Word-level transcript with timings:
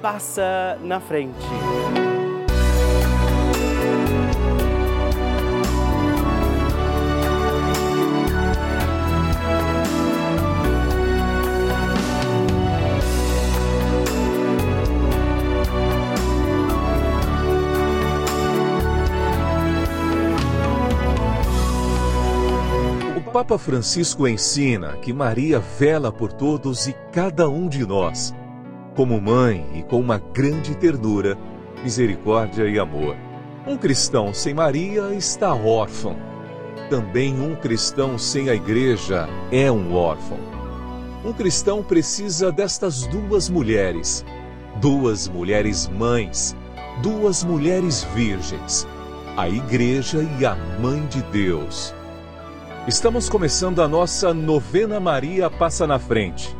passa 0.00 0.78
na 0.82 1.00
frente. 1.00 1.36
O 23.16 23.32
Papa 23.32 23.58
Francisco 23.58 24.26
ensina 24.26 24.96
que 24.96 25.12
Maria 25.12 25.60
vela 25.60 26.10
por 26.10 26.32
todos 26.32 26.88
e 26.88 26.94
cada 27.12 27.48
um 27.48 27.68
de 27.68 27.86
nós 27.86 28.34
como 29.00 29.18
mãe 29.18 29.66
e 29.72 29.82
com 29.82 29.98
uma 29.98 30.18
grande 30.18 30.74
ternura, 30.74 31.34
misericórdia 31.82 32.68
e 32.68 32.78
amor. 32.78 33.16
Um 33.66 33.74
cristão 33.74 34.34
sem 34.34 34.52
Maria 34.52 35.14
está 35.14 35.54
órfão. 35.54 36.18
Também 36.90 37.40
um 37.40 37.56
cristão 37.56 38.18
sem 38.18 38.50
a 38.50 38.54
igreja 38.54 39.26
é 39.50 39.72
um 39.72 39.94
órfão. 39.94 40.36
Um 41.24 41.32
cristão 41.32 41.82
precisa 41.82 42.52
destas 42.52 43.06
duas 43.06 43.48
mulheres, 43.48 44.22
duas 44.82 45.26
mulheres 45.26 45.88
mães, 45.88 46.54
duas 47.02 47.42
mulheres 47.42 48.04
virgens, 48.14 48.86
a 49.34 49.48
igreja 49.48 50.18
e 50.38 50.44
a 50.44 50.54
mãe 50.78 51.06
de 51.06 51.22
Deus. 51.22 51.94
Estamos 52.86 53.30
começando 53.30 53.80
a 53.80 53.88
nossa 53.88 54.34
novena 54.34 55.00
Maria 55.00 55.48
Passa 55.48 55.86
na 55.86 55.98
Frente 55.98 56.59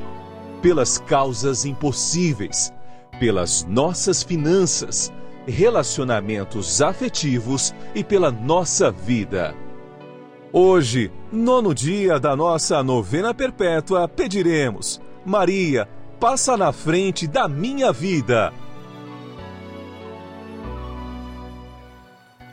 pelas 0.61 0.99
causas 0.99 1.65
impossíveis, 1.65 2.71
pelas 3.19 3.65
nossas 3.65 4.21
finanças, 4.21 5.11
relacionamentos 5.47 6.81
afetivos 6.81 7.73
e 7.95 8.03
pela 8.03 8.31
nossa 8.31 8.91
vida. 8.91 9.55
Hoje, 10.53 11.11
nono 11.31 11.73
dia 11.73 12.19
da 12.19 12.35
nossa 12.35 12.83
novena 12.83 13.33
perpétua, 13.33 14.07
pediremos: 14.07 15.01
Maria, 15.25 15.87
passa 16.19 16.55
na 16.55 16.71
frente 16.71 17.25
da 17.25 17.47
minha 17.47 17.91
vida. 17.91 18.53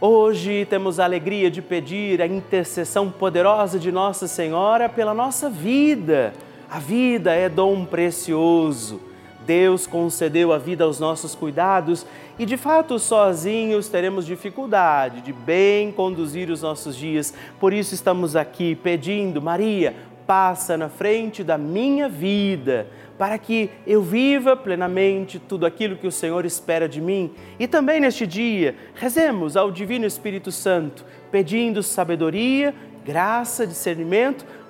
Hoje 0.00 0.64
temos 0.70 1.00
a 1.00 1.04
alegria 1.04 1.50
de 1.50 1.60
pedir 1.60 2.22
a 2.22 2.26
intercessão 2.26 3.10
poderosa 3.10 3.80
de 3.80 3.90
Nossa 3.90 4.28
Senhora 4.28 4.88
pela 4.88 5.12
nossa 5.12 5.50
vida 5.50 6.32
a 6.70 6.78
vida 6.78 7.32
é 7.32 7.48
dom 7.48 7.84
precioso. 7.84 9.00
Deus 9.46 9.86
concedeu 9.86 10.52
a 10.52 10.58
vida 10.58 10.84
aos 10.84 11.00
nossos 11.00 11.34
cuidados 11.34 12.04
e, 12.38 12.44
de 12.44 12.58
fato, 12.58 12.98
sozinhos 12.98 13.88
teremos 13.88 14.26
dificuldade 14.26 15.22
de 15.22 15.32
bem 15.32 15.90
conduzir 15.90 16.50
os 16.50 16.60
nossos 16.60 16.94
dias. 16.94 17.32
Por 17.58 17.72
isso, 17.72 17.94
estamos 17.94 18.36
aqui 18.36 18.74
pedindo, 18.74 19.40
Maria, 19.40 19.94
passa 20.26 20.76
na 20.76 20.90
frente 20.90 21.42
da 21.42 21.56
minha 21.56 22.06
vida, 22.06 22.86
para 23.16 23.38
que 23.38 23.70
eu 23.86 24.02
viva 24.02 24.54
plenamente 24.54 25.38
tudo 25.38 25.64
aquilo 25.64 25.96
que 25.96 26.06
o 26.06 26.12
Senhor 26.12 26.44
espera 26.44 26.86
de 26.86 27.00
mim. 27.00 27.32
E 27.58 27.66
também 27.66 27.98
neste 27.98 28.26
dia, 28.26 28.76
rezemos 28.94 29.56
ao 29.56 29.70
Divino 29.70 30.04
Espírito 30.04 30.52
Santo, 30.52 31.06
pedindo 31.30 31.82
sabedoria, 31.82 32.74
graça, 33.02 33.66
discernimento 33.66 34.44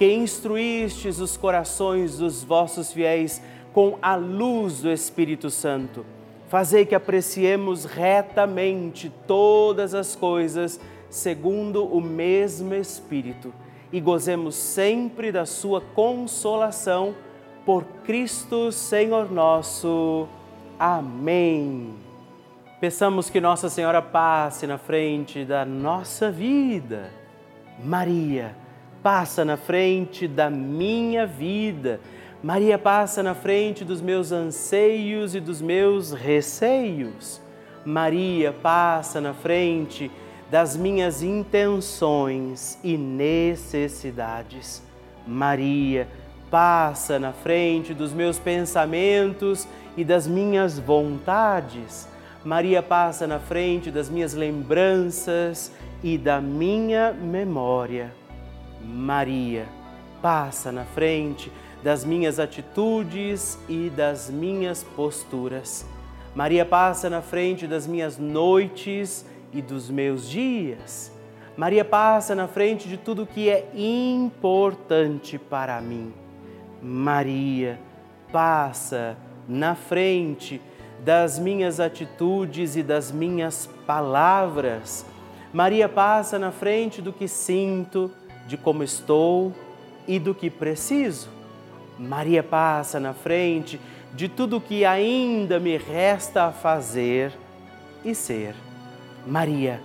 que 0.00 0.10
instruístes 0.10 1.20
os 1.20 1.36
corações 1.36 2.16
dos 2.16 2.42
vossos 2.42 2.90
fiéis 2.90 3.42
com 3.70 3.98
a 4.00 4.14
luz 4.14 4.80
do 4.80 4.90
Espírito 4.90 5.50
Santo. 5.50 6.06
Fazei 6.48 6.86
que 6.86 6.94
apreciemos 6.94 7.84
retamente 7.84 9.12
todas 9.26 9.94
as 9.94 10.16
coisas 10.16 10.80
segundo 11.10 11.84
o 11.84 12.00
mesmo 12.00 12.72
Espírito 12.72 13.52
e 13.92 14.00
gozemos 14.00 14.54
sempre 14.54 15.30
da 15.30 15.44
sua 15.44 15.82
consolação 15.82 17.14
por 17.66 17.84
Cristo 18.02 18.72
Senhor 18.72 19.30
nosso. 19.30 20.26
Amém. 20.78 21.92
Peçamos 22.80 23.28
que 23.28 23.38
Nossa 23.38 23.68
Senhora 23.68 24.00
passe 24.00 24.66
na 24.66 24.78
frente 24.78 25.44
da 25.44 25.66
nossa 25.66 26.30
vida. 26.30 27.12
Maria, 27.84 28.56
passa 29.02 29.44
na 29.44 29.56
frente 29.56 30.28
da 30.28 30.50
minha 30.50 31.26
vida. 31.26 32.00
Maria 32.42 32.78
passa 32.78 33.22
na 33.22 33.34
frente 33.34 33.84
dos 33.84 34.00
meus 34.00 34.32
anseios 34.32 35.34
e 35.34 35.40
dos 35.40 35.60
meus 35.60 36.12
receios. 36.12 37.40
Maria 37.84 38.52
passa 38.52 39.20
na 39.20 39.34
frente 39.34 40.10
das 40.50 40.76
minhas 40.76 41.22
intenções 41.22 42.78
e 42.82 42.96
necessidades. 42.96 44.82
Maria 45.26 46.08
passa 46.50 47.18
na 47.18 47.32
frente 47.32 47.94
dos 47.94 48.12
meus 48.12 48.38
pensamentos 48.38 49.68
e 49.96 50.04
das 50.04 50.26
minhas 50.26 50.78
vontades. 50.78 52.08
Maria 52.44 52.82
passa 52.82 53.26
na 53.26 53.38
frente 53.38 53.90
das 53.90 54.08
minhas 54.08 54.34
lembranças 54.34 55.70
e 56.02 56.16
da 56.18 56.40
minha 56.40 57.12
memória. 57.12 58.19
Maria 58.80 59.66
passa 60.22 60.70
na 60.70 60.84
frente 60.84 61.50
das 61.82 62.04
minhas 62.04 62.38
atitudes 62.38 63.58
e 63.68 63.90
das 63.90 64.30
minhas 64.30 64.82
posturas. 64.82 65.86
Maria 66.34 66.64
passa 66.64 67.10
na 67.10 67.22
frente 67.22 67.66
das 67.66 67.86
minhas 67.86 68.18
noites 68.18 69.24
e 69.52 69.60
dos 69.60 69.90
meus 69.90 70.28
dias. 70.28 71.12
Maria 71.56 71.84
passa 71.84 72.34
na 72.34 72.46
frente 72.46 72.88
de 72.88 72.96
tudo 72.96 73.26
que 73.26 73.48
é 73.48 73.68
importante 73.74 75.38
para 75.38 75.80
mim. 75.80 76.12
Maria 76.82 77.78
passa 78.32 79.16
na 79.48 79.74
frente 79.74 80.60
das 81.04 81.38
minhas 81.38 81.80
atitudes 81.80 82.76
e 82.76 82.82
das 82.82 83.10
minhas 83.10 83.68
palavras. 83.86 85.04
Maria 85.52 85.88
passa 85.88 86.38
na 86.38 86.52
frente 86.52 87.02
do 87.02 87.12
que 87.12 87.26
sinto, 87.26 88.10
de 88.50 88.56
como 88.56 88.82
estou 88.82 89.52
e 90.08 90.18
do 90.18 90.34
que 90.34 90.50
preciso. 90.50 91.28
Maria 91.96 92.42
passa 92.42 92.98
na 92.98 93.14
frente 93.14 93.80
de 94.12 94.28
tudo 94.28 94.60
que 94.60 94.84
ainda 94.84 95.60
me 95.60 95.76
resta 95.76 96.46
a 96.46 96.52
fazer 96.52 97.32
e 98.04 98.12
ser. 98.12 98.56
Maria 99.24 99.80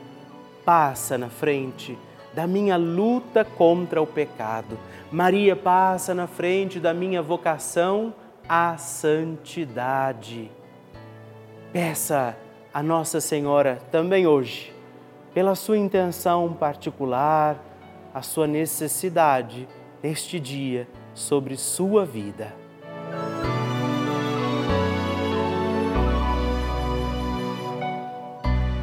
passa 0.66 1.16
na 1.16 1.30
frente 1.30 1.96
da 2.34 2.48
minha 2.48 2.76
luta 2.76 3.46
contra 3.46 4.02
o 4.02 4.08
pecado. 4.08 4.80
Maria 5.12 5.56
passa 5.56 6.16
na 6.16 6.26
frente 6.26 6.80
da 6.80 6.92
minha 6.92 7.22
vocação 7.22 8.16
à 8.50 8.78
santidade. 8.78 10.50
Peça 11.72 12.36
a 12.74 12.82
Nossa 12.82 13.22
Senhora 13.22 13.78
também 13.92 14.26
hoje, 14.26 14.74
pela 15.36 15.54
sua 15.54 15.78
intenção 15.78 16.52
particular, 16.54 17.64
a 18.16 18.22
sua 18.22 18.48
necessidade 18.48 19.68
neste 20.02 20.40
dia 20.40 20.88
sobre 21.14 21.58
sua 21.58 22.06
vida. 22.06 22.54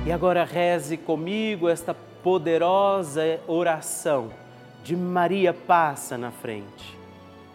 E 0.04 0.12
agora 0.12 0.44
reze 0.44 0.98
comigo 0.98 1.66
esta 1.66 1.94
poderosa 2.22 3.40
oração 3.46 4.30
de 4.84 4.94
Maria 4.94 5.54
passa 5.54 6.18
na 6.18 6.30
frente. 6.30 6.94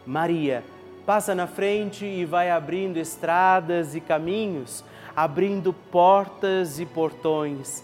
Maria 0.03 0.63
passa 1.05 1.35
na 1.35 1.45
frente 1.45 2.03
e 2.03 2.25
vai 2.25 2.49
abrindo 2.49 2.97
estradas 2.97 3.93
e 3.93 4.01
caminhos, 4.01 4.83
abrindo 5.15 5.71
portas 5.71 6.79
e 6.79 6.87
portões, 6.87 7.83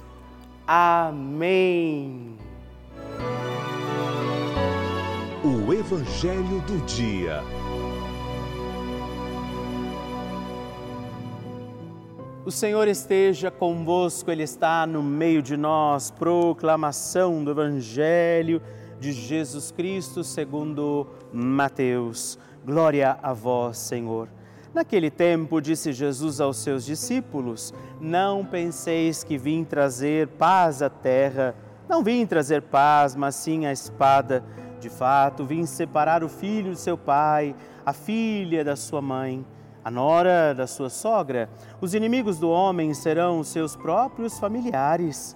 Amém. 0.73 2.37
O 5.43 5.73
Evangelho 5.73 6.61
do 6.61 6.77
Dia. 6.85 7.43
O 12.45 12.51
Senhor 12.51 12.87
esteja 12.87 13.51
convosco, 13.51 14.31
Ele 14.31 14.43
está 14.43 14.87
no 14.87 15.03
meio 15.03 15.41
de 15.41 15.57
nós. 15.57 16.09
Proclamação 16.09 17.43
do 17.43 17.51
Evangelho 17.51 18.61
de 18.97 19.11
Jesus 19.11 19.71
Cristo 19.71 20.23
segundo 20.23 21.05
Mateus. 21.33 22.39
Glória 22.65 23.19
a 23.21 23.33
vós, 23.33 23.77
Senhor. 23.77 24.29
Naquele 24.73 25.09
tempo, 25.09 25.61
disse 25.61 25.91
Jesus 25.91 26.39
aos 26.39 26.57
seus 26.57 26.85
discípulos: 26.85 27.73
Não 27.99 28.45
penseis 28.45 29.23
que 29.23 29.37
vim 29.37 29.63
trazer 29.63 30.27
paz 30.27 30.81
à 30.81 30.89
terra. 30.89 31.55
Não 31.89 32.03
vim 32.03 32.25
trazer 32.25 32.61
paz, 32.61 33.15
mas 33.15 33.35
sim 33.35 33.65
a 33.65 33.71
espada. 33.71 34.43
De 34.79 34.89
fato, 34.89 35.45
vim 35.45 35.65
separar 35.65 36.23
o 36.23 36.29
filho 36.29 36.71
de 36.71 36.79
seu 36.79 36.97
pai, 36.97 37.55
a 37.85 37.93
filha 37.93 38.63
da 38.63 38.75
sua 38.75 39.01
mãe 39.01 39.45
a 39.83 39.89
nora 39.89 40.53
da 40.53 40.67
sua 40.67 40.89
sogra. 40.89 41.49
Os 41.79 41.93
inimigos 41.93 42.37
do 42.37 42.49
homem 42.49 42.93
serão 42.93 43.39
os 43.39 43.47
seus 43.47 43.75
próprios 43.75 44.39
familiares. 44.39 45.35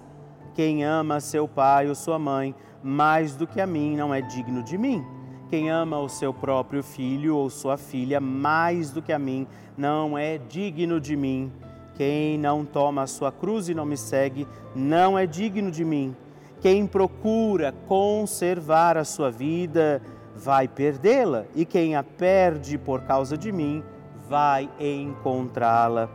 Quem 0.54 0.84
ama 0.84 1.20
seu 1.20 1.46
pai 1.46 1.88
ou 1.88 1.94
sua 1.94 2.18
mãe 2.18 2.54
mais 2.82 3.34
do 3.34 3.46
que 3.46 3.60
a 3.60 3.66
mim 3.66 3.96
não 3.96 4.14
é 4.14 4.20
digno 4.20 4.62
de 4.62 4.78
mim. 4.78 5.04
Quem 5.48 5.70
ama 5.70 5.98
o 6.00 6.08
seu 6.08 6.34
próprio 6.34 6.82
filho 6.82 7.36
ou 7.36 7.48
sua 7.48 7.76
filha 7.76 8.20
mais 8.20 8.90
do 8.90 9.00
que 9.00 9.12
a 9.12 9.18
mim 9.18 9.46
não 9.76 10.18
é 10.18 10.38
digno 10.38 11.00
de 11.00 11.14
mim. 11.16 11.52
Quem 11.96 12.36
não 12.36 12.64
toma 12.64 13.02
a 13.02 13.06
sua 13.06 13.30
cruz 13.30 13.68
e 13.68 13.74
não 13.74 13.86
me 13.86 13.96
segue 13.96 14.46
não 14.74 15.16
é 15.18 15.24
digno 15.24 15.70
de 15.70 15.84
mim. 15.84 16.14
Quem 16.60 16.86
procura 16.86 17.72
conservar 17.86 18.96
a 18.96 19.04
sua 19.04 19.30
vida 19.30 20.02
vai 20.34 20.68
perdê-la, 20.68 21.44
e 21.54 21.64
quem 21.64 21.96
a 21.96 22.02
perde 22.02 22.76
por 22.76 23.02
causa 23.02 23.38
de 23.38 23.50
mim 23.50 23.82
vai 24.28 24.68
encontrá-la. 24.78 26.10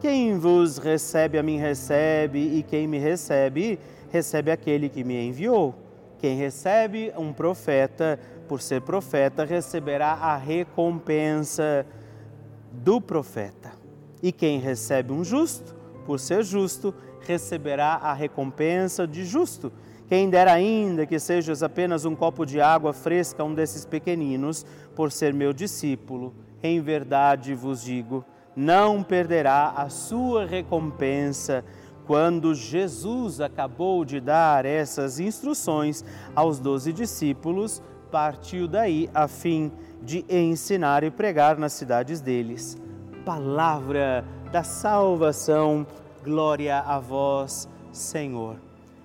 Quem 0.00 0.38
vos 0.38 0.78
recebe, 0.78 1.38
a 1.38 1.42
mim 1.42 1.58
recebe, 1.58 2.38
e 2.38 2.62
quem 2.62 2.86
me 2.86 2.98
recebe, 2.98 3.78
recebe 4.10 4.50
aquele 4.50 4.88
que 4.88 5.02
me 5.02 5.26
enviou. 5.26 5.74
Quem 6.18 6.36
recebe 6.36 7.12
um 7.16 7.32
profeta, 7.32 8.18
por 8.48 8.60
ser 8.60 8.80
profeta, 8.80 9.44
receberá 9.44 10.12
a 10.12 10.36
recompensa 10.36 11.86
do 12.72 13.00
profeta. 13.00 13.72
E 14.22 14.32
quem 14.32 14.58
recebe 14.58 15.12
um 15.12 15.22
justo, 15.22 15.76
por 16.06 16.18
ser 16.18 16.42
justo, 16.42 16.94
receberá 17.20 17.94
a 17.94 18.12
recompensa 18.12 19.06
de 19.06 19.24
justo. 19.24 19.70
Quem 20.08 20.30
dera 20.30 20.54
ainda 20.54 21.04
que 21.04 21.18
sejas 21.18 21.62
apenas 21.62 22.04
um 22.06 22.16
copo 22.16 22.46
de 22.46 22.60
água 22.60 22.94
fresca 22.94 23.42
a 23.42 23.46
um 23.46 23.54
desses 23.54 23.84
pequeninos, 23.84 24.64
por 24.96 25.12
ser 25.12 25.34
meu 25.34 25.52
discípulo 25.52 26.34
em 26.62 26.80
verdade 26.80 27.54
vos 27.54 27.82
digo, 27.82 28.24
não 28.56 29.02
perderá 29.02 29.70
a 29.76 29.88
sua 29.88 30.44
recompensa. 30.44 31.64
Quando 32.06 32.54
Jesus 32.54 33.40
acabou 33.40 34.04
de 34.04 34.18
dar 34.18 34.64
essas 34.64 35.20
instruções 35.20 36.04
aos 36.34 36.58
doze 36.58 36.92
discípulos, 36.92 37.82
partiu 38.10 38.66
daí 38.66 39.08
a 39.14 39.28
fim 39.28 39.70
de 40.02 40.24
ensinar 40.28 41.04
e 41.04 41.10
pregar 41.10 41.58
nas 41.58 41.72
cidades 41.72 42.20
deles. 42.20 42.76
palavra 43.24 44.24
da 44.50 44.62
salvação. 44.62 45.86
Glória 46.24 46.78
a 46.78 46.98
vós, 46.98 47.68
Senhor. 47.92 48.56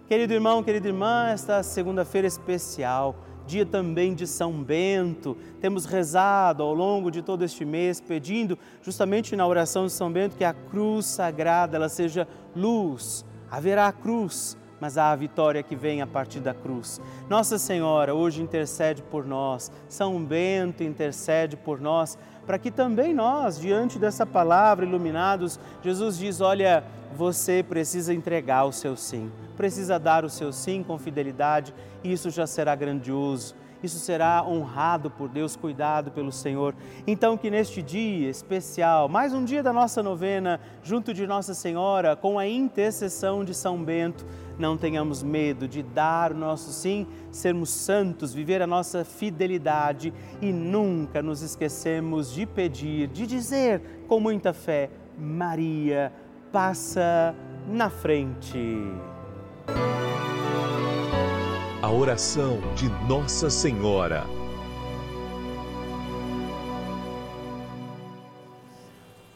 Querido 0.07 0.33
irmão, 0.33 0.63
querida 0.63 0.87
irmã, 0.87 1.27
esta 1.27 1.61
segunda-feira 1.63 2.27
especial, 2.27 3.15
dia 3.45 3.65
também 3.65 4.13
de 4.13 4.25
São 4.25 4.63
Bento, 4.63 5.35
temos 5.59 5.85
rezado 5.85 6.63
ao 6.63 6.73
longo 6.73 7.11
de 7.11 7.21
todo 7.21 7.43
este 7.43 7.65
mês, 7.65 7.99
pedindo 7.99 8.57
justamente 8.81 9.35
na 9.35 9.45
oração 9.45 9.85
de 9.85 9.91
São 9.91 10.11
Bento 10.11 10.37
que 10.37 10.43
a 10.43 10.53
cruz 10.53 11.05
sagrada 11.05 11.75
ela 11.75 11.89
seja 11.89 12.27
luz. 12.55 13.25
Haverá 13.51 13.91
cruz, 13.91 14.57
mas 14.83 14.97
há 14.97 15.13
a 15.13 15.15
vitória 15.15 15.63
que 15.63 15.77
vem 15.77 16.01
a 16.01 16.05
partir 16.05 16.41
da 16.41 16.53
cruz. 16.53 16.99
Nossa 17.29 17.57
Senhora 17.57 18.13
hoje 18.13 18.41
intercede 18.41 19.01
por 19.01 19.25
nós, 19.25 19.71
São 19.87 20.21
Bento 20.21 20.83
intercede 20.83 21.55
por 21.55 21.79
nós, 21.79 22.17
para 22.45 22.59
que 22.59 22.69
também 22.69 23.13
nós, 23.13 23.57
diante 23.57 23.97
dessa 23.97 24.25
palavra, 24.25 24.83
iluminados, 24.85 25.57
Jesus 25.81 26.17
diz: 26.17 26.41
olha, 26.41 26.83
você 27.15 27.63
precisa 27.63 28.13
entregar 28.13 28.65
o 28.65 28.73
seu 28.73 28.97
sim, 28.97 29.31
precisa 29.55 29.97
dar 29.97 30.25
o 30.25 30.29
seu 30.29 30.51
sim 30.51 30.83
com 30.83 30.99
fidelidade, 30.99 31.73
e 32.03 32.11
isso 32.11 32.29
já 32.29 32.45
será 32.45 32.75
grandioso 32.75 33.55
isso 33.83 33.99
será 33.99 34.41
honrado 34.47 35.11
por 35.11 35.27
Deus, 35.27 35.57
cuidado 35.57 36.09
pelo 36.09 36.31
Senhor. 36.31 36.73
Então, 37.05 37.37
que 37.37 37.51
neste 37.51 37.81
dia 37.81 38.29
especial, 38.29 39.09
mais 39.09 39.33
um 39.33 39.43
dia 39.43 39.61
da 39.61 39.73
nossa 39.73 40.01
novena, 40.01 40.61
junto 40.81 41.13
de 41.13 41.27
Nossa 41.27 41.53
Senhora, 41.53 42.15
com 42.15 42.39
a 42.39 42.47
intercessão 42.47 43.43
de 43.43 43.53
São 43.53 43.83
Bento, 43.83 44.25
não 44.63 44.77
tenhamos 44.77 45.21
medo 45.21 45.67
de 45.67 45.83
dar 45.83 46.31
o 46.31 46.37
nosso 46.37 46.71
sim, 46.71 47.05
sermos 47.29 47.69
santos, 47.69 48.33
viver 48.33 48.61
a 48.61 48.67
nossa 48.67 49.03
fidelidade 49.03 50.13
e 50.41 50.53
nunca 50.53 51.21
nos 51.21 51.41
esquecemos 51.41 52.33
de 52.33 52.45
pedir, 52.45 53.09
de 53.09 53.27
dizer 53.27 53.81
com 54.07 54.21
muita 54.21 54.53
fé: 54.53 54.89
Maria, 55.19 56.13
passa 56.49 57.35
na 57.67 57.89
frente 57.89 58.79
a 61.81 61.91
oração 61.91 62.61
de 62.73 62.87
Nossa 63.05 63.49
Senhora. 63.49 64.42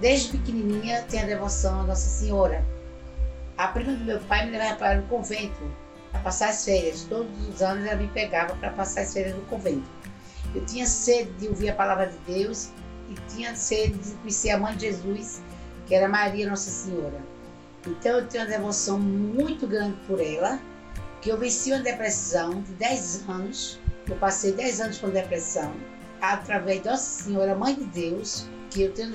Desde 0.00 0.36
pequenininha 0.36 1.02
tenho 1.08 1.24
a 1.24 1.26
devoção 1.26 1.80
a 1.80 1.84
Nossa 1.84 2.08
Senhora. 2.08 2.64
A 3.56 3.68
prima 3.68 3.92
do 3.92 4.04
meu 4.04 4.20
pai 4.20 4.44
me 4.44 4.52
levava 4.52 4.76
para 4.76 5.00
o 5.00 5.02
convento 5.04 5.62
para 6.12 6.20
passar 6.20 6.50
as 6.50 6.64
férias. 6.64 7.06
Todos 7.08 7.30
os 7.48 7.62
anos 7.62 7.86
ela 7.86 7.96
me 7.96 8.08
pegava 8.08 8.54
para 8.56 8.70
passar 8.70 9.02
as 9.02 9.12
férias 9.12 9.34
no 9.34 9.42
convento. 9.42 9.88
Eu 10.54 10.64
tinha 10.66 10.86
sede 10.86 11.30
de 11.32 11.48
ouvir 11.48 11.70
a 11.70 11.74
palavra 11.74 12.06
de 12.06 12.18
Deus 12.32 12.70
e 13.08 13.14
tinha 13.34 13.54
sede 13.56 13.96
de 13.98 14.10
conhecer 14.16 14.50
a 14.50 14.58
mãe 14.58 14.74
de 14.74 14.86
Jesus, 14.86 15.40
que 15.86 15.94
era 15.94 16.08
Maria 16.08 16.48
Nossa 16.48 16.70
Senhora. 16.70 17.20
Então 17.86 18.18
eu 18.18 18.26
tenho 18.26 18.44
uma 18.44 18.50
devoção 18.50 18.98
muito 18.98 19.66
grande 19.66 19.96
por 20.06 20.20
ela, 20.20 20.58
que 21.22 21.30
eu 21.30 21.38
venci 21.38 21.72
uma 21.72 21.80
depressão 21.80 22.62
de 22.62 22.72
10 22.72 23.28
anos. 23.28 23.80
Eu 24.08 24.16
passei 24.16 24.52
10 24.52 24.80
anos 24.80 24.98
com 24.98 25.08
depressão, 25.08 25.72
através 26.20 26.82
de 26.82 26.88
Nossa 26.88 27.22
Senhora, 27.24 27.54
Mãe 27.54 27.74
de 27.74 27.84
Deus, 27.84 28.46
que 28.70 28.82
eu 28.82 28.92
tenho 28.92 29.12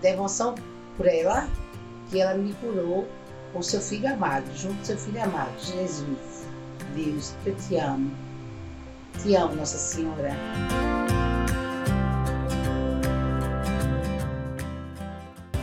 devoção 0.00 0.54
por 0.96 1.06
ela, 1.06 1.48
que 2.10 2.20
ela 2.20 2.34
me 2.34 2.52
curou 2.54 3.08
com 3.52 3.62
seu 3.62 3.80
filho 3.80 4.12
amado, 4.12 4.46
junto 4.56 4.78
com 4.78 4.84
seu 4.84 4.98
filho 4.98 5.22
amado, 5.22 5.52
Jesus. 5.58 6.46
Deus, 6.94 7.34
eu 7.46 7.54
te 7.56 7.76
amo. 7.76 8.10
Te 9.22 9.34
amo, 9.34 9.54
Nossa 9.54 9.78
Senhora. 9.78 10.32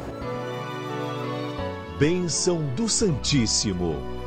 Bênção 1.99 2.63
do 2.77 2.87
Santíssimo. 2.89 4.20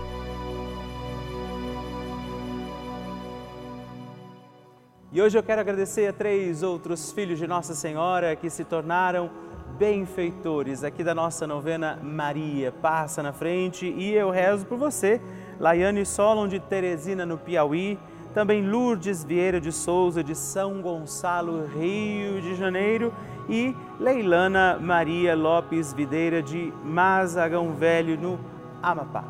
E 5.13 5.21
hoje 5.21 5.37
eu 5.37 5.43
quero 5.43 5.61
agradecer 5.61 6.07
a 6.07 6.11
três 6.11 6.63
outros 6.63 7.11
filhos 7.11 7.37
de 7.37 7.45
Nossa 7.45 7.75
Senhora 7.75 8.35
que 8.35 8.49
se 8.49 8.63
tornaram 8.63 9.29
benfeitores 9.77 10.83
aqui 10.83 11.03
da 11.03 11.13
nossa 11.13 11.45
novena 11.45 11.99
Maria. 12.01 12.71
Passa 12.71 13.21
na 13.21 13.31
frente 13.31 13.85
e 13.85 14.11
eu 14.11 14.31
rezo 14.31 14.65
por 14.65 14.75
você, 14.75 15.21
Laiane 15.59 16.03
Solon 16.03 16.47
de 16.47 16.59
Teresina, 16.59 17.27
no 17.27 17.37
Piauí, 17.37 17.99
também 18.33 18.67
Lourdes 18.67 19.23
Vieira 19.23 19.61
de 19.61 19.71
Souza 19.71 20.23
de 20.23 20.33
São 20.33 20.81
Gonçalo, 20.81 21.67
Rio 21.67 22.41
de 22.41 22.55
Janeiro 22.55 23.13
e 23.47 23.75
Leilana 23.99 24.79
Maria 24.81 25.35
Lopes 25.35 25.93
Videira 25.93 26.41
de 26.41 26.73
Mazagão 26.83 27.71
Velho, 27.75 28.19
no 28.19 28.39
Amapá. 28.81 29.23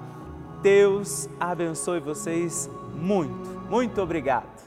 Deus 0.61 1.27
abençoe 1.37 1.99
vocês 1.99 2.69
muito. 2.95 3.49
Muito 3.69 4.01
obrigado. 4.01 4.52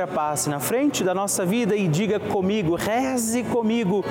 Senhora 0.00 0.06
passe 0.06 0.48
na 0.48 0.58
frente 0.58 1.04
da 1.04 1.12
nossa 1.12 1.44
vida 1.44 1.76
e 1.76 1.86
diga 1.86 2.18
comigo, 2.18 2.74
reze 2.74 3.42
comigo, 3.42 4.02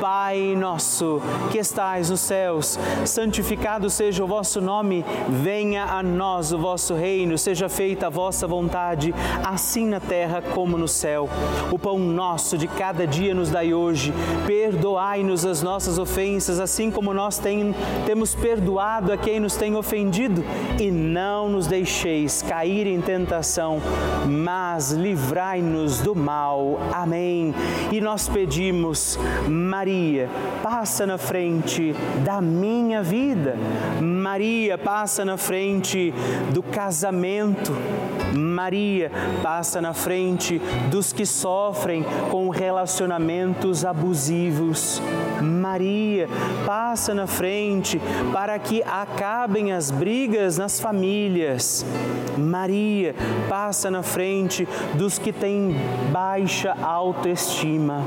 Pai 0.00 0.56
nosso 0.56 1.20
que 1.50 1.58
estais 1.58 2.10
nos 2.10 2.20
céus, 2.20 2.78
santificado 3.04 3.88
seja 3.88 4.22
o 4.22 4.26
vosso 4.26 4.60
nome, 4.60 5.04
venha 5.28 5.84
a 5.84 6.02
nós 6.02 6.52
o 6.52 6.58
vosso 6.58 6.94
reino, 6.94 7.38
seja 7.38 7.68
feita 7.68 8.06
a 8.06 8.10
vossa 8.10 8.46
vontade, 8.46 9.14
assim 9.44 9.86
na 9.86 10.00
terra 10.00 10.42
como 10.42 10.76
no 10.76 10.88
céu. 10.88 11.28
O 11.70 11.78
pão 11.78 11.98
nosso 11.98 12.58
de 12.58 12.66
cada 12.66 13.06
dia 13.06 13.34
nos 13.34 13.50
dai 13.50 13.72
hoje, 13.72 14.12
perdoai-nos 14.46 15.46
as 15.46 15.62
nossas 15.62 15.98
ofensas, 15.98 16.60
assim 16.60 16.90
como 16.90 17.14
nós 17.14 17.38
tem, 17.38 17.74
temos 18.06 18.34
perdoado 18.34 19.12
a 19.12 19.16
quem 19.16 19.40
nos 19.40 19.56
tem 19.56 19.74
ofendido, 19.76 20.44
e 20.80 20.90
não 20.90 21.48
nos 21.48 21.66
deixeis 21.66 22.42
cair 22.42 22.86
em 22.86 23.00
tentação, 23.00 23.80
mas 24.28 24.90
livrai 24.90 25.31
livrai-nos 25.32 26.02
do 26.02 26.14
mal. 26.14 26.78
Amém. 26.92 27.54
E 27.90 28.02
nós 28.02 28.28
pedimos, 28.28 29.18
Maria, 29.48 30.28
passa 30.62 31.06
na 31.06 31.16
frente 31.16 31.94
da 32.22 32.38
minha 32.38 33.02
vida. 33.02 33.56
Maria, 33.98 34.76
passa 34.76 35.24
na 35.24 35.38
frente 35.38 36.12
do 36.52 36.62
casamento. 36.62 37.72
Maria, 38.34 39.10
passa 39.42 39.80
na 39.80 39.94
frente 39.94 40.60
dos 40.90 41.14
que 41.14 41.24
sofrem 41.24 42.04
com 42.30 42.50
relacionamentos 42.50 43.86
abusivos. 43.86 45.00
Maria, 45.42 46.28
passa 46.64 47.14
na 47.14 47.26
frente 47.26 48.00
para 48.32 48.58
que 48.58 48.82
acabem 48.82 49.72
as 49.72 49.90
brigas 49.90 50.56
nas 50.58 50.80
famílias. 50.80 51.84
Maria, 52.38 53.14
passa 53.48 53.90
na 53.90 54.02
frente 54.02 54.66
dos 54.94 55.18
que 55.18 55.32
têm 55.32 55.74
baixa 56.12 56.76
autoestima. 56.80 58.06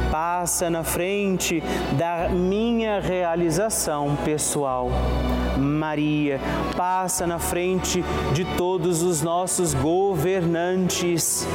passa 0.11 0.69
na 0.69 0.83
frente 0.83 1.63
da 1.97 2.27
minha 2.27 2.99
realização 2.99 4.17
pessoal. 4.25 4.89
Maria, 5.57 6.39
passa 6.75 7.25
na 7.25 7.39
frente 7.39 8.03
de 8.33 8.43
todos 8.57 9.01
os 9.01 9.21
nossos 9.21 9.73
governantes. 9.73 11.47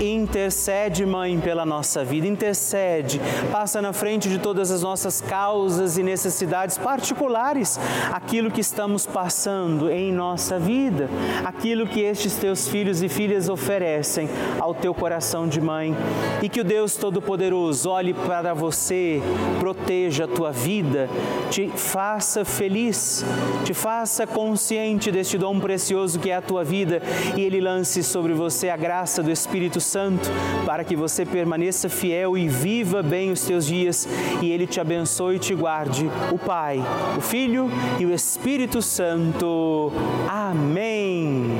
Intercede, 0.00 1.04
Mãe, 1.04 1.38
pela 1.38 1.66
nossa 1.66 2.02
vida, 2.02 2.26
intercede, 2.26 3.20
passa 3.52 3.82
na 3.82 3.92
frente 3.92 4.30
de 4.30 4.38
todas 4.38 4.70
as 4.70 4.80
nossas 4.82 5.20
causas 5.20 5.98
e 5.98 6.02
necessidades 6.02 6.78
particulares, 6.78 7.78
aquilo 8.10 8.50
que 8.50 8.62
estamos 8.62 9.04
passando 9.04 9.90
em 9.90 10.10
nossa 10.10 10.58
vida, 10.58 11.10
aquilo 11.44 11.86
que 11.86 12.00
estes 12.00 12.34
teus 12.36 12.66
filhos 12.66 13.02
e 13.02 13.10
filhas 13.10 13.50
oferecem 13.50 14.26
ao 14.58 14.72
teu 14.72 14.94
coração 14.94 15.46
de 15.46 15.60
mãe. 15.60 15.94
E 16.40 16.48
que 16.48 16.62
o 16.62 16.64
Deus 16.64 16.96
Todo-Poderoso 16.96 17.90
olhe 17.90 18.14
para 18.14 18.54
você, 18.54 19.20
proteja 19.58 20.24
a 20.24 20.28
tua 20.28 20.50
vida, 20.50 21.10
te 21.50 21.68
faça 21.68 22.42
feliz, 22.42 23.22
te 23.64 23.74
faça 23.74 24.26
consciente 24.26 25.12
deste 25.12 25.36
dom 25.36 25.60
precioso 25.60 26.18
que 26.18 26.30
é 26.30 26.36
a 26.36 26.42
tua 26.42 26.64
vida. 26.64 27.02
E 27.36 27.42
ele 27.42 27.60
lance 27.60 28.02
sobre 28.02 28.32
você 28.32 28.70
a 28.70 28.76
graça 28.78 29.22
do 29.22 29.30
Espírito 29.30 29.78
Santo 29.78 29.89
Santo, 29.90 30.30
para 30.64 30.84
que 30.84 30.94
você 30.94 31.26
permaneça 31.26 31.88
fiel 31.88 32.38
e 32.38 32.48
viva 32.48 33.02
bem 33.02 33.32
os 33.32 33.42
teus 33.42 33.66
dias 33.66 34.06
e 34.40 34.50
Ele 34.50 34.66
te 34.66 34.80
abençoe 34.80 35.36
e 35.36 35.38
te 35.40 35.54
guarde. 35.54 36.08
O 36.32 36.38
Pai, 36.38 36.80
o 37.18 37.20
Filho 37.20 37.68
e 37.98 38.06
o 38.06 38.14
Espírito 38.14 38.80
Santo. 38.80 39.92
Amém. 40.28 41.59